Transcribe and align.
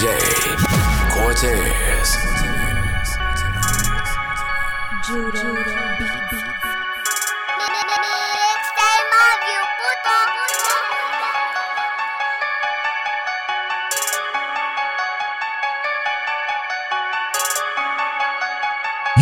DJ 0.00 0.08
Cortez. 1.12 2.16
Judo 5.04 5.52
Beats. 5.98 6.40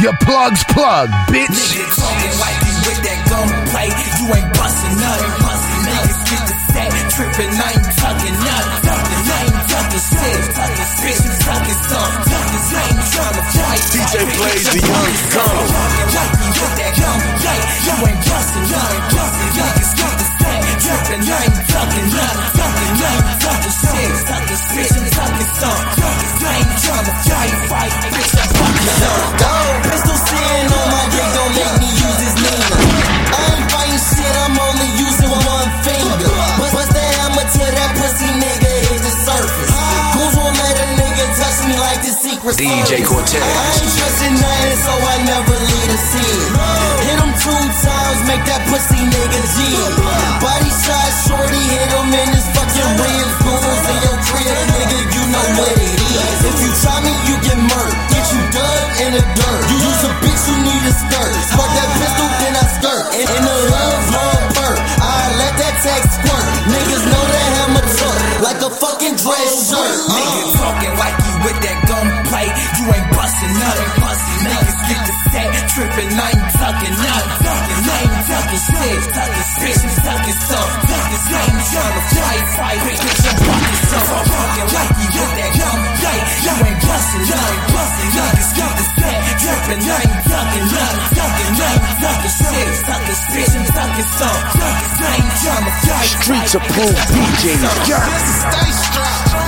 Your 0.01 0.15
plugs 0.23 0.63
plug, 0.71 1.11
bitch. 1.27 1.49
Nigga 1.51 1.91
talking 1.99 2.39
like 2.39 2.55
you 2.63 2.75
with 2.87 3.03
that 3.03 3.19
gunplay. 3.27 3.91
You 4.15 4.31
ain't 4.31 4.55
busting 4.55 4.95
nothing. 4.95 5.43
Busting 5.43 5.83
niggas 5.91 6.23
get 6.31 6.43
the 6.47 6.55
set. 6.71 6.91
Tripping, 7.11 7.51
I 7.51 7.73
ain't 7.75 7.99
tucking 7.99 8.39
nothing. 8.47 8.68
Plays 14.39 14.71
the 14.71 14.79
young 14.87 15.15
gun. 15.35 15.98
DJ. 42.57 43.05
Cortez. 43.05 43.45
I 43.45 43.45
ain't 43.45 43.93
trusting 43.93 44.37
nothing, 44.41 44.77
so 44.81 44.93
I 44.97 45.17
never 45.21 45.53
lead 45.53 45.89
a 45.93 45.99
scene. 46.01 46.49
Hit 47.05 47.21
him 47.21 47.33
two 47.45 47.61
times, 47.85 48.21
make 48.25 48.41
that 48.49 48.65
pussy 48.73 48.97
nigga 49.05 49.41
G. 49.53 49.57
Body 50.41 50.73
shot, 50.81 51.13
shorty, 51.29 51.61
hit 51.61 51.93
him 51.93 52.09
in 52.09 52.29
his 52.33 52.49
fucking 52.57 52.93
ribs. 53.05 53.35
Goons 53.45 53.85
in 53.85 53.99
your 54.01 54.19
crib, 54.25 54.65
nigga, 54.81 54.99
you 55.13 55.23
know 55.29 55.47
what 55.61 55.77
it 55.77 55.93
is. 55.93 56.39
If 56.49 56.57
you 56.65 56.71
try 56.81 56.97
me, 57.05 57.13
you 57.29 57.37
get 57.45 57.61
murked. 57.69 58.17
Get 58.17 58.25
you 58.33 58.41
dug 58.49 58.85
in 58.97 59.11
the 59.13 59.25
dirt. 59.29 59.63
You 59.69 59.77
use 59.85 60.03
a 60.09 60.13
bitch, 60.25 60.43
you 60.49 60.57
need 60.65 60.83
a 60.89 60.95
skirt. 60.97 61.33
Spark 61.53 61.69
that 61.69 61.91
pistol, 62.01 62.29
then 62.33 62.55
I 62.57 62.65
skirt. 62.65 63.05
In, 63.13 63.29
the 63.29 63.57
hood, 63.69 64.01
long 64.09 64.45
bird. 64.57 64.79
I 65.05 65.37
let 65.37 65.53
that 65.53 65.75
text 65.85 66.17
squirt. 66.17 66.47
Niggas 66.65 67.05
know 67.13 67.25
that 67.29 67.49
hammer 67.61 67.85
tuck 67.93 68.19
like 68.41 68.61
a 68.65 68.71
fucking 68.73 69.21
dress 69.21 69.69
shirt. 69.69 70.01
Nigga 70.17 70.58
tucking 78.89 79.05
shit. 79.05 79.13
Tucking 79.13 79.49
bitch, 79.61 79.85
I'm 79.85 79.93
tucking 80.05 80.39
some. 80.49 80.71
Tucking, 80.89 81.25
I 81.29 81.41
ain't 81.45 81.65
trying 81.69 81.95
to 81.95 82.03
fight, 82.09 82.45
fight. 82.57 82.79
Bitch, 82.79 83.25
I'm 83.29 83.37
fucking 83.37 83.81
some. 83.89 84.09
I'm 84.09 84.25
talking 84.29 84.69
like 84.73 84.93
you 84.99 85.09
with 85.19 85.33
that 85.39 85.53
gunplay. 85.59 86.19
You 86.45 86.55
ain't 86.65 86.81
busting 86.89 87.25
nothing. 87.29 87.61
Busting 87.69 88.11
niggas 88.17 88.51
get 88.57 88.73
the 88.79 88.85
set. 88.97 89.19
Tripping, 89.39 89.83
I 89.85 89.99
ain't 89.99 90.23
tucking 90.29 90.67
nothing. 90.73 91.01
Tucking, 91.19 91.55
I 91.59 91.69
ain't 91.69 91.97
tucking 92.01 92.35
shit. 92.39 92.69
Tucking 92.89 93.21
bitch, 93.29 93.55
I'm 93.59 93.67
tucking 93.77 94.11
some. 94.19 94.41
Tucking, 94.57 94.93
I 94.99 95.13
ain't 95.19 95.35
trying 95.43 95.67
to 95.69 95.75
fight. 95.85 96.09
Streets 96.09 96.55
approved 96.57 97.03
DJs. 97.13 97.63
Yeah. 97.89 98.05
Stay 98.09 98.73
strapped. 98.73 99.29
You 99.29 99.39
don't 99.39 99.48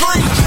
in 0.00 0.37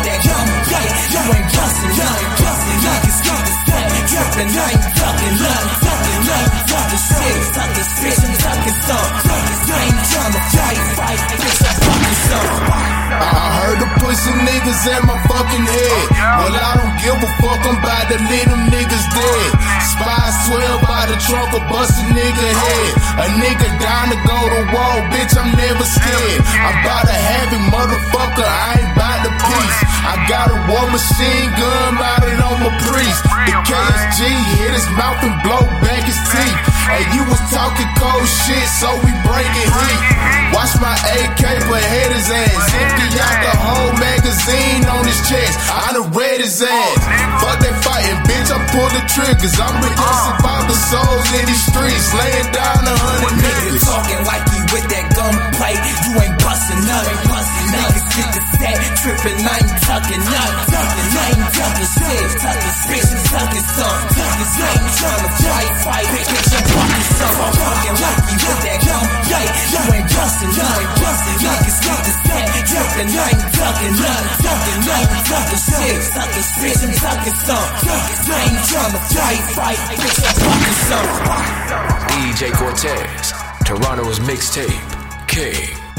like 0.00 0.24
you 0.24 0.24
with 0.24 0.24
that 0.24 0.24
gunplay. 0.24 0.88
You 1.12 1.22
ain't 1.36 1.48
nothing. 1.52 1.92
Busting 2.40 2.80
niggas 2.84 3.20
get 3.24 3.40
the 3.44 3.52
set. 3.66 3.90
Tripping, 4.08 4.50
I 4.56 4.70
ain't 4.70 4.99
niggas 14.70 14.86
in 14.86 15.06
my 15.06 15.18
fucking 15.26 15.66
head. 15.66 16.06
Well, 16.38 16.54
I 16.54 16.70
don't 16.78 16.96
give 17.02 17.18
a 17.18 17.30
fuck, 17.42 17.60
I'm 17.66 17.78
about 17.78 18.06
to 18.10 18.18
leave 18.30 18.48
them 18.48 18.64
niggas 18.70 19.06
dead. 19.10 19.50
Spies 19.82 20.36
12 20.46 20.86
by 20.86 21.02
the 21.10 21.16
trunk 21.26 21.50
or 21.54 21.64
bust 21.68 21.98
a 21.98 22.04
nigga 22.14 22.48
head. 22.54 22.90
A 23.18 23.26
nigga 23.42 23.66
down 23.82 24.14
to 24.14 24.18
go 24.22 24.38
to 24.38 24.60
war, 24.70 24.96
bitch, 25.10 25.34
I'm 25.34 25.50
never 25.58 25.84
scared. 25.84 26.40
I'm 26.46 26.76
about 26.86 27.04
to 27.06 27.16
have 27.16 27.40
motherfucker, 27.70 28.44
I 28.44 28.82
ain't 28.82 28.90
about 28.92 29.18
the 29.24 29.32
peace. 29.32 29.78
I 30.04 30.14
got 30.26 30.46
a 30.50 30.58
war 30.66 30.86
machine 30.90 31.48
gun 31.54 31.90
mounted 31.96 32.40
on 32.42 32.56
my 32.66 32.72
priest. 32.84 33.20
The 33.46 33.54
KSG 33.62 34.20
hit 34.58 34.72
his 34.74 34.88
mouth 34.98 35.22
and 35.22 35.36
blow 35.46 35.64
back 35.80 36.04
his 36.04 36.18
teeth. 36.28 36.58
Hey, 36.90 37.06
you 37.14 37.22
was 37.30 37.40
talking 37.54 37.86
cold 37.94 38.26
shit, 38.26 38.66
so 38.82 38.90
we 39.06 39.10
breaking 39.22 39.70
heat. 39.70 40.02
Watch 40.50 40.74
my 40.82 40.92
AK 40.92 41.42
behead 41.70 42.10
his 42.10 42.28
ass. 42.28 42.64
Done 46.00 46.12
read 46.16 46.40
his 46.40 46.62
ass. 46.62 46.96
Fuck 47.40 47.60
that 47.60 47.76
fighting, 47.84 48.20
bitch. 48.24 48.48
I'm 48.48 48.64
pulling 48.72 49.06
triggers. 49.08 49.56
I'm 49.60 49.76
with 49.80 49.92
uh. 49.92 50.00
your 50.00 50.16
survivor 50.24 50.78
souls 50.88 51.28
in 51.36 51.44
these 51.44 51.64
streets, 51.68 52.08
laying 52.16 52.50
down 52.52 52.80
a 52.88 52.94
hundred 52.96 53.36
Niggas 53.40 53.84
talking 53.84 54.22
like 54.24 54.44
you 54.52 54.60
with 54.72 54.86
that 54.88 55.06
gunplay. 55.12 55.74
You 55.76 56.12
ain't 56.24 56.36
busting 56.40 56.82
nothing. 56.88 57.18
Busting 57.28 57.68
niggas 57.70 58.06
get 58.16 58.28
the 58.32 58.42
set. 58.56 58.76
Tripping, 59.00 59.40
I 59.44 59.56
ain't 59.60 59.76
tucking 59.84 60.24
nothing. 60.24 60.66
Tucking, 60.72 61.08
I 61.10 61.26
ain't 61.36 61.48
tucking 61.56 61.90
shit. 61.90 62.26
Tucking 62.40 62.76
bitch, 62.88 63.10
tucking 63.32 63.66
some. 63.76 64.00
Tucking, 64.16 64.50
I 64.50 64.68
ain't 64.76 64.94
trying 64.96 65.24
to 65.24 65.30
fight, 65.40 65.72
fight. 65.84 66.08
Bitch, 66.08 66.52
I'm 66.52 66.64
fucking 66.64 67.08
some. 67.16 67.36
I'm 67.40 67.52
talking 67.60 67.96
like 68.00 68.20
you 68.28 68.39
Tucking 77.00 77.32
some. 77.32 77.70
Tucking, 77.86 78.18
I 78.28 78.42
ain't 78.50 78.66
trying 78.68 78.92
fight, 79.54 79.78
fight. 79.78 79.78
Bitch, 79.96 80.90
I'm 80.92 81.06
fucking. 81.24 81.70
DJ 82.10 82.52
Cortez. 82.52 83.32
Toronto's 83.64 84.18
mixtape. 84.20 85.28
King. 85.28 85.89